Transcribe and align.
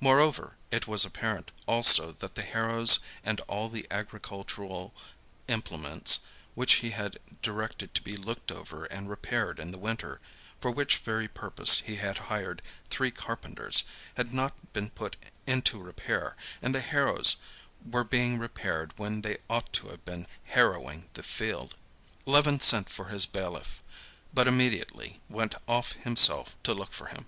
Moreover, 0.00 0.56
it 0.70 0.86
was 0.86 1.02
apparent 1.02 1.50
also 1.66 2.12
that 2.18 2.34
the 2.34 2.42
harrows 2.42 2.98
and 3.24 3.40
all 3.48 3.70
the 3.70 3.86
agricultural 3.90 4.92
implements, 5.48 6.20
which 6.54 6.74
he 6.84 6.90
had 6.90 7.16
directed 7.40 7.94
to 7.94 8.02
be 8.02 8.14
looked 8.14 8.52
over 8.52 8.84
and 8.84 9.08
repaired 9.08 9.58
in 9.58 9.70
the 9.70 9.78
winter, 9.78 10.20
for 10.60 10.70
which 10.70 10.98
very 10.98 11.26
purpose 11.26 11.78
he 11.80 11.96
had 11.96 12.18
hired 12.28 12.60
three 12.90 13.10
carpenters, 13.10 13.84
had 14.18 14.34
not 14.34 14.74
been 14.74 14.90
put 14.90 15.16
into 15.46 15.80
repair, 15.80 16.36
and 16.60 16.74
the 16.74 16.82
harrows 16.82 17.36
were 17.82 18.04
being 18.04 18.36
repaired 18.38 18.92
when 18.98 19.22
they 19.22 19.38
ought 19.48 19.72
to 19.72 19.88
have 19.88 20.04
been 20.04 20.26
harrowing 20.48 21.08
the 21.14 21.22
field. 21.22 21.76
Levin 22.26 22.60
sent 22.60 22.90
for 22.90 23.06
his 23.06 23.24
bailiff, 23.24 23.82
but 24.34 24.46
immediately 24.46 25.22
went 25.30 25.54
off 25.66 25.92
himself 25.92 26.58
to 26.62 26.74
look 26.74 26.92
for 26.92 27.06
him. 27.06 27.24